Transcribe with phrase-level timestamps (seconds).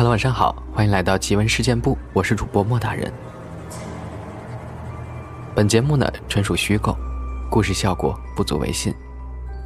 [0.00, 3.12] Hello，晚上好，欢迎来到奇闻事件部，我是主播莫大人。
[5.54, 6.96] 本节目呢纯属虚构，
[7.50, 8.94] 故事效果不足为信，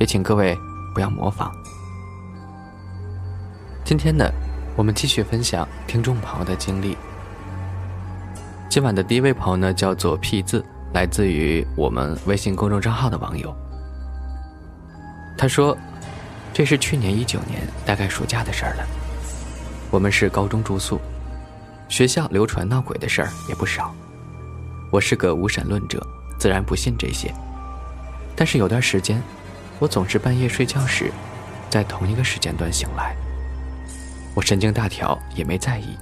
[0.01, 0.59] 也请各位
[0.93, 1.53] 不要模仿。
[3.85, 4.29] 今天呢，
[4.75, 6.99] 我们继续分享听众朋友的经历。
[8.69, 10.65] 今晚的第一位朋友呢，叫做 P 字，
[10.95, 13.55] 来自于我们微信公众账号的网友。
[15.39, 15.79] 他说
[16.53, 18.85] ：“这是去年一九年，大概暑假的事儿了。
[19.95, 21.01] 我们是高中住宿，
[21.89, 23.95] 学校流传闹鬼的事儿也不少。
[24.91, 26.05] 我是个无神论者，
[26.37, 27.33] 自然不信这些。
[28.35, 29.23] 但是有段时间，
[29.79, 31.13] 我总是半夜睡觉时，
[31.71, 33.15] 在同一个时间段醒来。
[34.35, 35.97] 我神经大条，也没在意，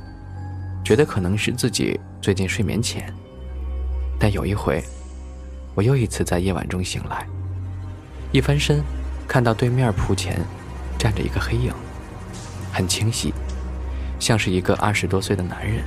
[0.83, 3.15] 觉得可能是自己最近睡眠浅。
[4.19, 4.83] 但有一回，
[5.75, 7.27] 我又一次在夜晚中醒来，
[8.33, 8.83] 一翻身。”
[9.29, 10.41] 看到对面铺前
[10.99, 11.73] 站着一个黑影，
[12.73, 13.35] 很清晰，
[14.23, 15.83] 像是一个二十多岁的男人。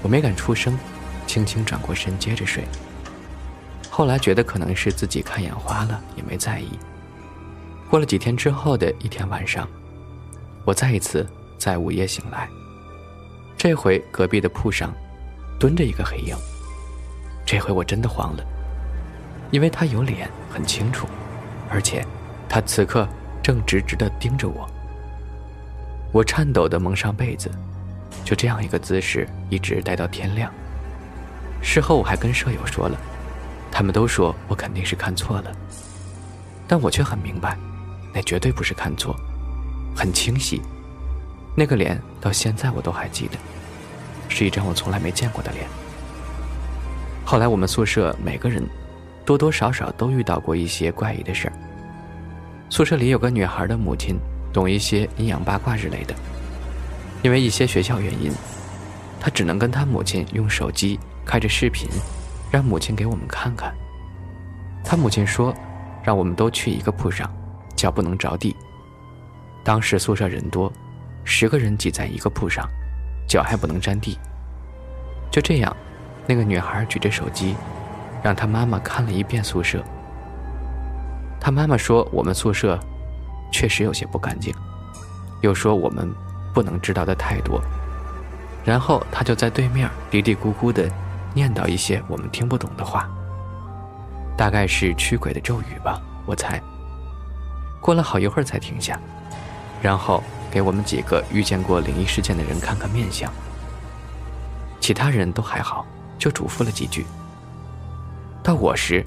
[0.00, 0.78] 我没敢出声，
[1.26, 2.64] 轻轻转过身接着睡。
[3.90, 6.78] 后来觉得可能是自己看眼花了，也没在意。
[7.90, 9.68] 过了几天之后的一天晚上，
[10.64, 12.48] 我再一次在午夜醒来，
[13.54, 14.90] 这回隔壁的铺上
[15.58, 16.34] 蹲着一个黑影。
[17.44, 18.42] 这回我真的慌了，
[19.50, 21.06] 因为他有脸很清楚，
[21.68, 22.02] 而且。
[22.48, 23.06] 他此刻
[23.40, 24.68] 正直直地盯着我，
[26.12, 27.50] 我颤抖地蒙上被子，
[28.24, 30.52] 就这样一个姿势一直待到天亮。
[31.62, 32.98] 事后我还跟舍友说了，
[33.70, 35.52] 他们都说我肯定是看错了，
[36.66, 37.56] 但我却很明白，
[38.12, 39.14] 那绝对不是看错，
[39.94, 40.60] 很清晰，
[41.56, 43.38] 那个脸到现在我都还记得，
[44.28, 45.66] 是一张我从来没见过的脸。
[47.24, 48.66] 后来我们宿舍每个人
[49.24, 51.52] 多多少少都遇到过一些怪异的事儿。
[52.68, 54.18] 宿舍里有个女孩的母亲，
[54.52, 56.14] 懂一些阴阳八卦之类的。
[57.22, 58.32] 因为一些学校原因，
[59.20, 61.88] 他只能跟他母亲用手机开着视频，
[62.50, 63.74] 让母亲给我们看看。
[64.82, 65.54] 他母亲说，
[66.02, 67.30] 让我们都去一个铺上，
[67.76, 68.56] 脚不能着地。
[69.62, 70.72] 当时宿舍人多，
[71.24, 72.66] 十个人挤在一个铺上，
[73.28, 74.18] 脚还不能沾地。
[75.30, 75.76] 就这样，
[76.26, 77.54] 那个女孩举着手机，
[78.22, 79.84] 让她妈妈看了一遍宿舍。
[81.38, 82.80] 他妈妈说：“我们宿舍
[83.50, 84.54] 确实有些不干净，
[85.40, 86.12] 又说我们
[86.54, 87.60] 不能知道的太多。”
[88.64, 90.88] 然后他就在对面嘀嘀咕咕的
[91.32, 93.08] 念叨一些我们听不懂的话，
[94.36, 96.60] 大概是驱鬼的咒语吧，我猜。
[97.80, 99.00] 过了好一会儿才停下，
[99.80, 103.32] 然后给我们几个遇见过灵异事件的人看看面相。
[104.78, 105.86] 其他人都还好，
[106.18, 107.06] 就嘱咐了几句。
[108.42, 109.04] 到我时。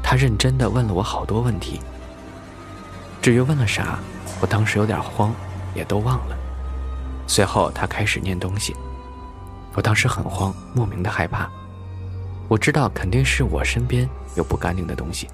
[0.00, 1.80] 他认真的问了我好多问题，
[3.20, 3.98] 至于问了啥，
[4.40, 5.34] 我当时有点慌，
[5.74, 6.36] 也都忘了。
[7.26, 8.74] 随后他开始念东西，
[9.74, 11.48] 我当时很慌，莫名的害怕。
[12.48, 15.28] 我知道肯定是我身边有不干净的东西。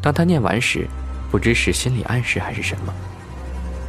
[0.00, 0.88] 当他念完时，
[1.30, 2.94] 不知是心理暗示还是什么，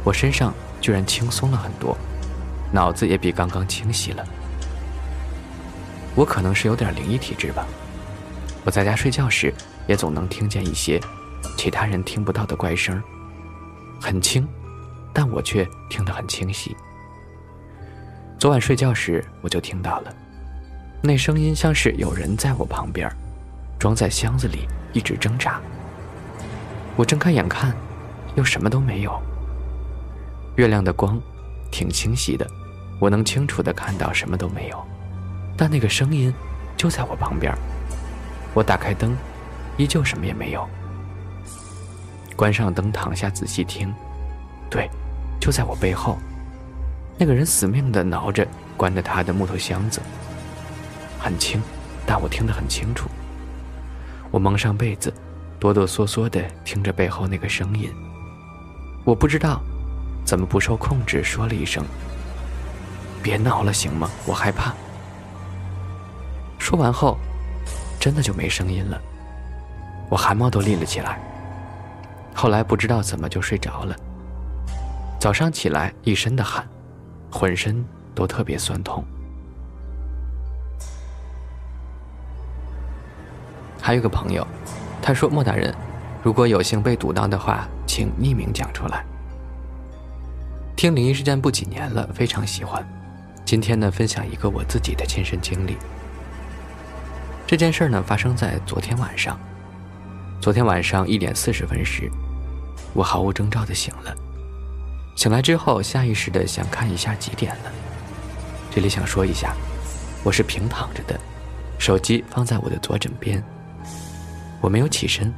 [0.04, 1.96] 我身上居然轻松了很多，
[2.70, 4.22] 脑子也比刚刚清晰了。
[6.14, 7.66] 我可能是有点灵异体质吧。
[8.64, 9.54] 我在家睡觉时，
[9.86, 11.00] 也总能听见一些
[11.56, 13.00] 其他人听不到的怪声，
[14.00, 14.46] 很轻，
[15.12, 16.76] 但我却听得很清晰。
[18.38, 20.12] 昨晚睡觉时，我就听到了，
[21.00, 23.08] 那声音像是有人在我旁边，
[23.78, 25.60] 装在箱子里一直挣扎。
[26.96, 27.72] 我睁开眼看，
[28.34, 29.22] 又什么都没有。
[30.56, 31.20] 月亮的光
[31.70, 32.46] 挺清晰的，
[32.98, 34.84] 我能清楚的看到什么都没有，
[35.56, 36.34] 但那个声音
[36.76, 37.54] 就在我旁边。
[38.52, 39.16] 我打开灯，
[39.76, 40.68] 依旧什么也没有。
[42.36, 43.92] 关上灯，躺下仔细听，
[44.70, 44.88] 对，
[45.40, 46.18] 就在我背后。
[47.18, 50.00] 那个人死命的挠着关着他的木头箱子，
[51.18, 51.60] 很轻，
[52.06, 53.08] 但我听得很清楚。
[54.30, 55.12] 我蒙上被子，
[55.60, 57.92] 哆哆嗦嗦的听着背后那个声音。
[59.04, 59.60] 我不知道
[60.24, 61.84] 怎么不受控制说了一声
[63.22, 64.10] ：“别闹了，行吗？
[64.26, 64.72] 我害怕。”
[66.58, 67.18] 说完后。
[68.00, 69.00] 真的就没声音了，
[70.10, 71.20] 我汗毛都立了起来。
[72.34, 73.96] 后来不知道怎么就睡着了。
[75.20, 76.66] 早上起来一身的汗，
[77.30, 77.84] 浑身
[78.14, 79.04] 都特别酸痛。
[83.80, 84.46] 还有个朋友，
[85.00, 85.74] 他说：“莫大人，
[86.22, 89.04] 如果有幸被堵到的话，请匿名讲出来。”
[90.74, 92.84] 听灵异事件不几年了，非常喜欢。
[93.44, 95.76] 今天呢，分享一个我自己的亲身经历。
[97.46, 99.38] 这件事呢，发生在昨天晚上。
[100.40, 102.10] 昨天晚上一点四十分时，
[102.94, 104.14] 我毫无征兆的醒了，
[105.16, 107.72] 醒来之后，下意识的想看一下几点了。
[108.70, 109.54] 这里想说一下，
[110.22, 111.18] 我是平躺着的，
[111.78, 113.42] 手机放在我的左枕边。
[114.60, 115.32] 我没有起身，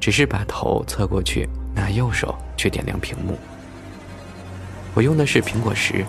[0.00, 3.38] 只是把头侧过去，拿右手去点亮屏幕。
[4.94, 6.04] 我用的是苹果十，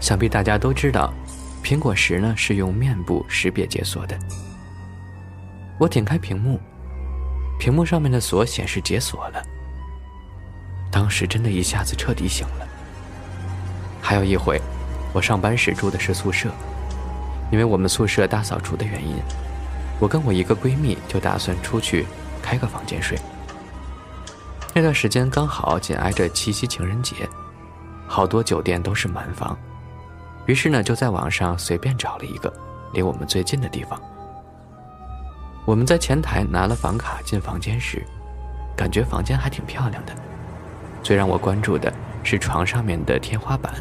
[0.00, 1.12] 想必大家都知道，
[1.62, 4.18] 苹果十呢是用面部识别解锁的。
[5.78, 6.60] 我点开屏幕，
[7.60, 9.42] 屏幕上面的锁显示解锁了。
[10.90, 12.66] 当时真的一下子彻底醒了。
[14.00, 14.58] 还有一回，
[15.12, 16.48] 我上班时住的是宿舍，
[17.52, 19.14] 因为我们宿舍大扫除的原因，
[20.00, 22.06] 我跟我一个闺蜜就打算出去
[22.42, 23.18] 开个房间睡。
[24.74, 27.28] 那段时间刚好紧挨着七夕情人节，
[28.06, 29.56] 好多酒店都是满房，
[30.46, 32.50] 于是呢就在网上随便找了一个
[32.94, 34.00] 离我们最近的地方。
[35.66, 38.02] 我们在前台拿了房卡进房间时，
[38.76, 40.12] 感觉房间还挺漂亮的。
[41.02, 41.92] 最让我关注的
[42.22, 43.72] 是床上面的天花板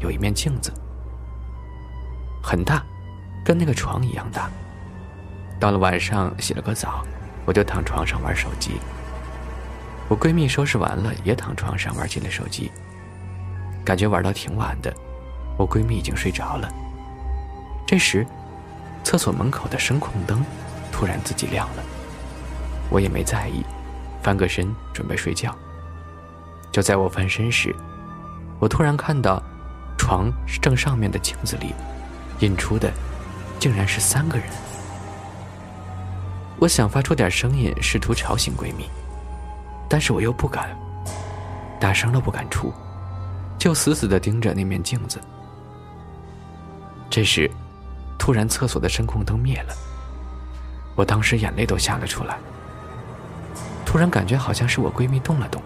[0.00, 0.72] 有一面镜子，
[2.42, 2.82] 很大，
[3.44, 4.50] 跟那个床一样大。
[5.60, 7.04] 到了晚上洗了个澡，
[7.44, 8.72] 我就躺床上玩手机。
[10.08, 12.70] 我闺蜜收拾完了也躺床上玩起了手机，
[13.84, 14.92] 感觉玩到挺晚的，
[15.56, 16.68] 我闺蜜已经睡着了。
[17.86, 18.26] 这时，
[19.02, 20.44] 厕所门口的声控灯。
[20.98, 21.82] 突然自己亮了，
[22.90, 23.64] 我也没在意，
[24.20, 25.56] 翻个身准备睡觉。
[26.72, 27.72] 就在我翻身时，
[28.58, 29.40] 我突然看到
[29.96, 30.28] 床
[30.60, 31.72] 正上面的镜子里
[32.40, 32.92] 映出的
[33.60, 34.48] 竟然是三个人。
[36.58, 38.90] 我想发出点声音试图吵醒闺蜜，
[39.88, 40.76] 但是我又不敢，
[41.78, 42.72] 大声都不敢出，
[43.56, 45.20] 就死死地盯着那面镜子。
[47.08, 47.48] 这时，
[48.18, 49.72] 突然厕所的声控灯灭了。
[50.98, 52.36] 我当时眼泪都下了出来，
[53.86, 55.62] 突然感觉好像是我闺蜜动了动。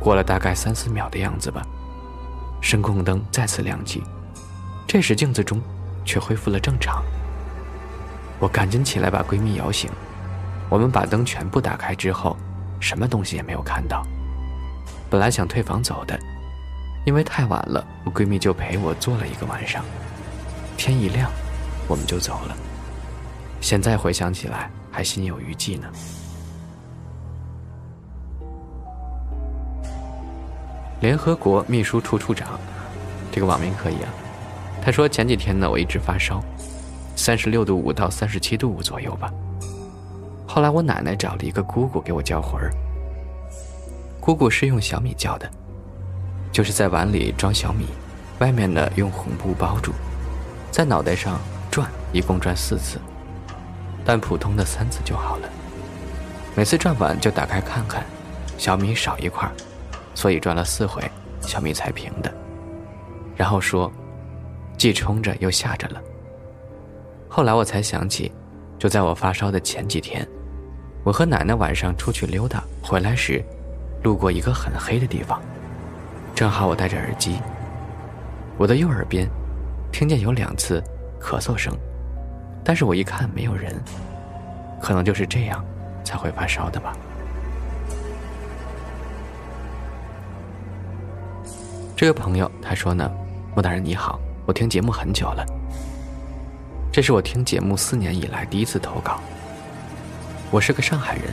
[0.00, 1.62] 过了大概三四秒的样子吧，
[2.60, 4.02] 声控灯再次亮起，
[4.88, 5.62] 这时镜子中
[6.04, 7.00] 却恢复了正常。
[8.40, 9.88] 我赶紧起来把闺蜜摇醒，
[10.68, 12.36] 我们把灯全部打开之后，
[12.80, 14.04] 什么东西也没有看到。
[15.08, 16.18] 本来想退房走的，
[17.06, 19.84] 因为太晚了，我闺蜜就陪我坐了一个晚上。
[20.76, 21.30] 天一亮，
[21.86, 22.56] 我们就走了。
[23.60, 25.88] 现在回想起来，还心有余悸呢。
[31.00, 32.58] 联合国秘书处处长，
[33.30, 34.08] 这个网名可以啊。
[34.82, 36.42] 他说前几天呢，我一直发烧，
[37.14, 39.32] 三十六度五到三十七度五左右吧。
[40.46, 42.72] 后来我奶奶找了一个姑姑给我叫魂儿。
[44.18, 45.48] 姑姑是用小米叫的，
[46.50, 47.86] 就是在碗里装小米，
[48.38, 49.92] 外面呢用红布包住，
[50.70, 51.38] 在脑袋上
[51.70, 52.98] 转，一共转四次。
[54.08, 55.48] 但普通的三次就好了。
[56.56, 58.02] 每次转完就打开看看，
[58.56, 59.46] 小米少一块，
[60.14, 61.02] 所以转了四回，
[61.42, 62.32] 小米才平的。
[63.36, 63.92] 然后说，
[64.78, 66.00] 既冲着又吓着了。
[67.28, 68.32] 后来我才想起，
[68.78, 70.26] 就在我发烧的前几天，
[71.04, 73.44] 我和奶奶晚上出去溜达，回来时，
[74.02, 75.38] 路过一个很黑的地方，
[76.34, 77.38] 正好我戴着耳机，
[78.56, 79.28] 我的右耳边，
[79.92, 80.82] 听见有两次
[81.20, 81.76] 咳嗽声。
[82.68, 83.74] 但是我一看没有人，
[84.78, 85.64] 可能就是这样
[86.04, 86.94] 才会发烧的吧。
[91.96, 93.10] 这个朋友他说呢，
[93.54, 95.46] 莫大人你好，我听节目很久了，
[96.92, 99.18] 这是我听节目四年以来第一次投稿。
[100.50, 101.32] 我是个上海人，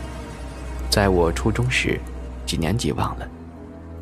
[0.89, 1.99] 在我初中时，
[2.45, 3.27] 几年级忘了，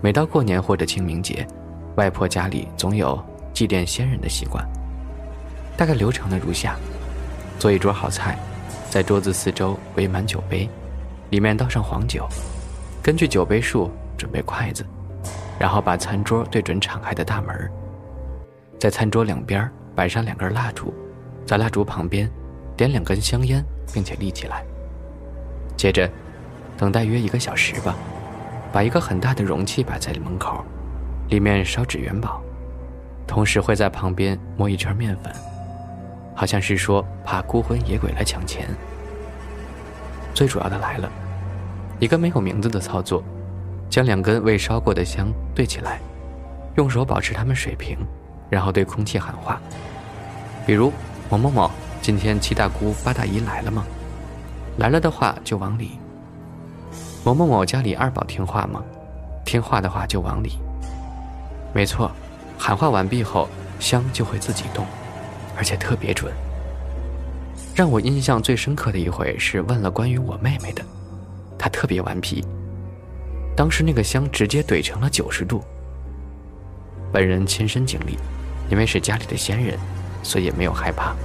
[0.01, 1.47] 每到过年或者清明节，
[1.95, 3.19] 外婆家里总有
[3.55, 4.63] 祭奠先人的习惯，
[5.75, 6.77] 大概流程呢如下。
[7.59, 8.37] 做一桌好菜，
[8.89, 10.69] 在桌子四周围满酒杯，
[11.29, 12.27] 里面倒上黄酒，
[13.01, 14.85] 根据酒杯数准备筷子，
[15.57, 17.71] 然后把餐桌对准敞开的大门，
[18.79, 20.93] 在餐桌两边摆上两根蜡烛，
[21.45, 22.29] 在蜡烛旁边
[22.75, 24.63] 点两根香烟，并且立起来。
[25.77, 26.09] 接着，
[26.77, 27.95] 等待约一个小时吧，
[28.73, 30.63] 把一个很大的容器摆在门口，
[31.29, 32.41] 里面烧纸元宝，
[33.25, 35.33] 同时会在旁边摸一圈面粉。
[36.35, 38.67] 好像是说怕孤魂野鬼来抢钱。
[40.33, 41.09] 最主要的来了，
[41.99, 43.23] 一个没有名字的操作，
[43.89, 45.99] 将两根未烧过的香对起来，
[46.75, 47.97] 用手保持它们水平，
[48.49, 49.61] 然后对空气喊话，
[50.65, 50.91] 比如
[51.29, 51.69] 某某某，
[52.01, 53.85] 今天七大姑八大姨来了吗？
[54.77, 55.99] 来了的话就往里。
[57.23, 58.83] 某某某家里二宝听话吗？
[59.45, 60.57] 听话的话就往里。
[61.73, 62.11] 没错，
[62.57, 63.47] 喊话完毕后，
[63.79, 64.83] 香就会自己动。
[65.55, 66.33] 而且特别准。
[67.75, 70.83] 让我印象最深刻的一回是问了关于我妹妹的，
[71.57, 72.45] 她特别顽皮。
[73.55, 75.63] 当时那个香直接怼成了九十度。
[77.11, 78.17] 本人亲身经历，
[78.69, 79.77] 因为是家里的先人，
[80.23, 81.15] 所以没有害怕，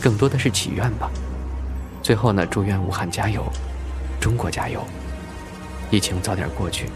[0.00, 1.10] 更多的是祈愿吧。
[2.02, 3.44] 最后呢，祝愿武汉加油，
[4.20, 4.82] 中国加油，
[5.90, 6.86] 疫情早点过去。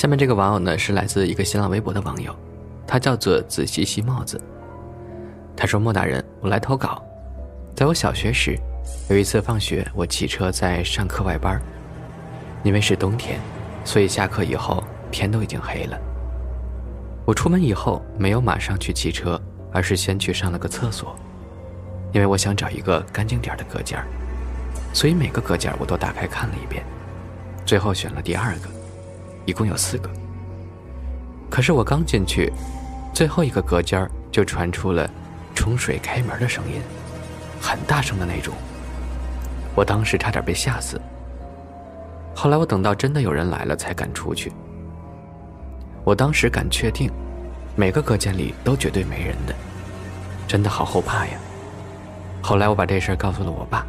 [0.00, 2.34] 下面这个网友呢，是来自一个新浪微博的网友，
[2.86, 4.40] 他叫做仔细细帽子。
[5.54, 7.04] 他说：“莫大人，我来投稿。
[7.76, 8.58] 在我小学时，
[9.10, 11.60] 有一次放学，我骑车在上课外班。
[12.62, 13.38] 因为是冬天，
[13.84, 16.00] 所以下课以后天都已经黑了。
[17.26, 19.38] 我出门以后没有马上去骑车，
[19.70, 21.14] 而是先去上了个厕所，
[22.14, 24.02] 因为我想找一个干净点的隔间
[24.94, 26.82] 所以每个隔间我都打开看了一遍，
[27.66, 28.70] 最后选了第二个，
[29.46, 30.10] 一共有四个。
[31.50, 32.52] 可是我刚进去，
[33.12, 35.10] 最后一个隔间就传出了。”
[35.52, 36.80] 冲水开门的声音，
[37.60, 38.54] 很大声的那种。
[39.74, 40.98] 我当时差点被吓死。
[42.34, 44.50] 后来我等到真的有人来了，才敢出去。
[46.02, 47.10] 我当时敢确定，
[47.76, 49.54] 每个隔间里都绝对没人的，
[50.48, 51.34] 真的好后怕呀。
[52.40, 53.84] 后来我把这事儿告诉了我爸，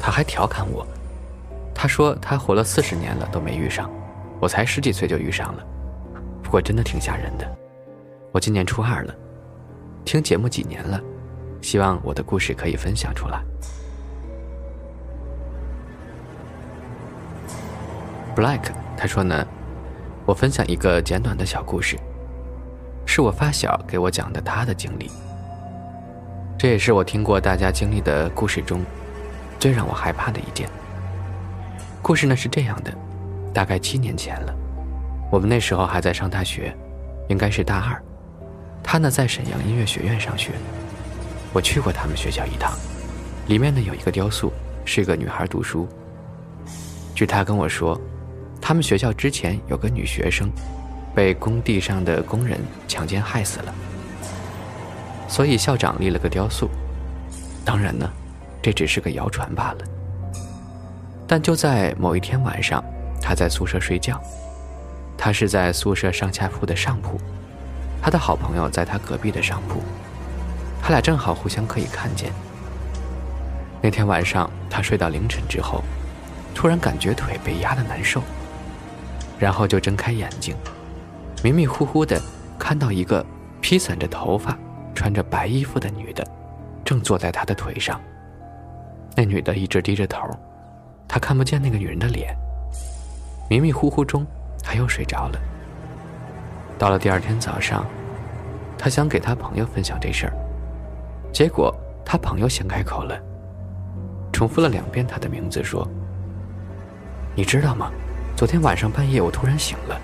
[0.00, 0.86] 他还调侃我，
[1.74, 3.90] 他说他活了四十年了都没遇上，
[4.44, 5.64] 我才十几岁就遇上了。
[6.42, 7.50] 不过真的挺吓人的。
[8.30, 9.14] 我今年初二了。
[10.04, 11.00] 听节目几年了，
[11.62, 13.42] 希望我的故事可以分享出来。
[18.36, 18.60] Black，
[18.98, 19.46] 他说呢，
[20.26, 21.96] 我分享一个简短的小故事，
[23.06, 25.10] 是我发小给我讲的他的经历。
[26.58, 28.84] 这也是我听过大家经历的故事中，
[29.58, 30.68] 最让我害怕的一件。
[32.02, 32.92] 故事呢是这样的，
[33.54, 34.54] 大概七年前了，
[35.30, 36.76] 我们那时候还在上大学，
[37.28, 38.02] 应该是大二。
[38.82, 40.50] 他呢在沈阳音乐学院上学，
[41.52, 42.72] 我去过他们学校一趟，
[43.46, 44.52] 里面呢有一个雕塑，
[44.84, 45.88] 是一个女孩读书。
[47.14, 47.98] 据他跟我说，
[48.60, 50.50] 他们学校之前有个女学生，
[51.14, 52.58] 被工地上的工人
[52.88, 53.74] 强奸害死了，
[55.28, 56.68] 所以校长立了个雕塑。
[57.64, 58.10] 当然呢，
[58.60, 59.78] 这只是个谣传罢了。
[61.26, 62.84] 但就在某一天晚上，
[63.26, 64.20] 他在宿舍睡觉，
[65.16, 67.18] 他是在宿舍上下铺的上铺。
[68.02, 69.80] 他的好朋友在他隔壁的上铺，
[70.82, 72.30] 他俩正好互相可以看见。
[73.80, 75.82] 那天晚上，他睡到凌晨之后，
[76.54, 78.20] 突然感觉腿被压得难受，
[79.38, 80.54] 然后就睁开眼睛，
[81.42, 82.20] 迷迷糊糊的
[82.58, 83.24] 看到一个
[83.62, 84.54] 披散着头发、
[84.94, 86.22] 穿着白衣服的女的，
[86.84, 87.98] 正坐在他的腿上。
[89.16, 90.28] 那女的一直低着头，
[91.08, 92.36] 他看不见那个女人的脸。
[93.54, 94.26] 迷迷糊糊中，
[94.64, 95.38] 他又睡着了。
[96.76, 97.86] 到了第二天早上，
[98.76, 100.32] 他想给他朋友分享这事儿，
[101.32, 101.72] 结果
[102.04, 103.16] 他朋友先开口了，
[104.32, 105.88] 重复了两遍他的名字，说
[107.36, 107.92] ：“你知道吗？
[108.36, 110.00] 昨天晚上半夜我突然醒了，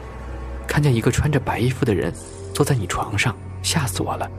[0.65, 2.15] 看见一个穿着白衣服的人
[2.55, 4.31] 坐在你床上，吓死我了。”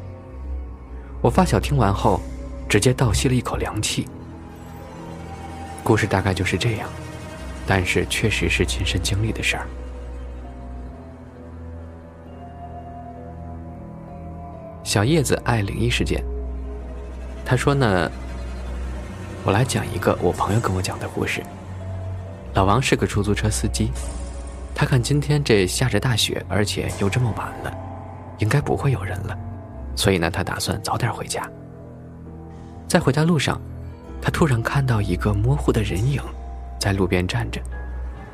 [1.21, 2.21] 我发小听完后，
[2.69, 4.07] 直接倒吸了一口凉气。
[5.83, 6.87] 故事大概就是这样，
[7.73, 9.65] 但是确实是亲身经历的事儿。
[14.83, 16.21] 小叶子爱灵异事件。
[17.45, 18.11] 他说呢，
[19.45, 21.41] 我来讲一个我朋友跟我讲的故事。
[22.55, 23.89] 老王是个出租车司机，
[24.75, 27.73] 他看今天这下着大雪，而且又这么晚了，
[28.39, 29.37] 应该不会有人了，
[29.95, 31.49] 所以呢，他打算早点回家。
[32.85, 33.61] 在回家路上，
[34.21, 36.21] 他突然看到一个模糊的人影
[36.81, 37.61] 在路边站着，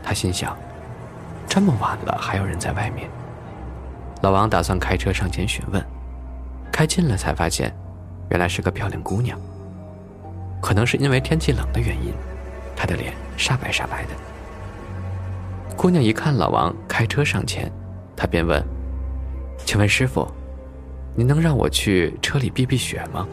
[0.01, 0.57] 他心想，
[1.49, 3.09] 这么晚了还有人在外面。
[4.21, 5.85] 老王打算开车上前询问。
[6.71, 7.75] 开近了才发现，
[8.29, 9.37] 原来是个漂亮姑娘。
[10.61, 12.13] 可能是因为天气冷的原因，
[12.73, 14.11] 她的脸煞白煞白的。
[15.75, 17.69] 姑娘一看老王开车上前，
[18.15, 18.63] 她便问
[19.65, 20.25] ：“请问师傅，
[21.15, 23.27] 您能让我去车里避避雪吗？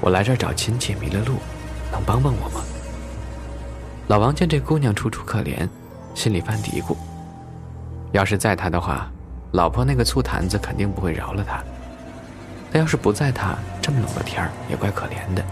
[0.00, 1.34] 我来这儿找亲戚迷了路，
[1.92, 2.64] 能帮帮我吗？”
[4.08, 5.68] 老王见这姑娘楚楚可怜，
[6.14, 6.96] 心里犯嘀咕：
[8.10, 9.10] 要是在他的话，
[9.52, 11.62] 老婆那个醋坛子肯定不会饶了他。
[12.70, 15.44] 但要是不在他这么冷的天儿，也怪可怜的。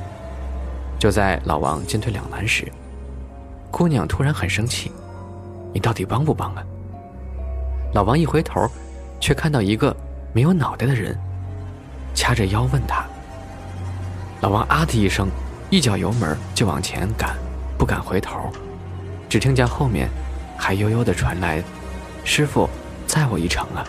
[0.99, 2.71] 就在老王进退两难时，
[3.71, 4.91] 姑娘突然很生气
[5.73, 6.63] ：“你到底帮不帮啊？”
[7.95, 8.69] 老王一回头，
[9.21, 9.97] 却看到一个
[10.33, 11.17] 没有脑袋的人，
[12.15, 13.05] 掐着腰问他。
[14.41, 15.29] 老王啊的一声，
[15.71, 17.37] 一脚油门就往前赶，
[17.81, 18.51] 不敢回头，
[19.27, 20.07] 只听见后面
[20.55, 21.65] 还悠悠的传来
[22.25, 22.69] ：“师傅，
[23.07, 23.83] 载我一程啊。”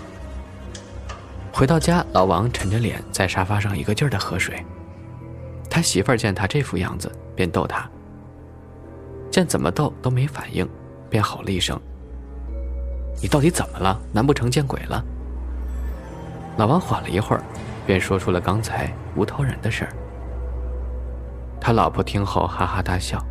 [1.52, 4.66] 回到家，老王沉着脸在沙发上一个劲儿的喝水。
[5.70, 7.86] 他媳妇儿见他这副样子，便逗他
[9.30, 10.66] ：“见怎么逗都没反应，
[11.10, 11.78] 便吼了一声
[13.22, 14.00] ：“你到底怎么了？
[14.14, 15.04] 难不成见鬼了？”
[16.56, 17.44] 老王缓了一会儿，
[17.86, 19.92] 便说出了刚才无头人的事儿。
[21.60, 23.22] 他老婆听后哈哈大笑：“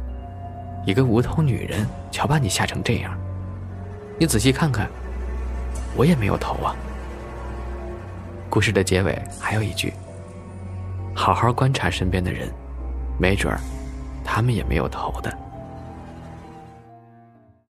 [0.86, 3.16] 一个无头女人，瞧把你吓成这样！
[4.18, 4.88] 你仔细看看，
[5.96, 6.74] 我也没有头啊。”
[8.48, 9.92] 故事的结尾还有一句
[11.14, 12.50] ：“好好观察身边的人，
[13.18, 13.60] 没准儿，
[14.24, 15.32] 他们也没有头的。”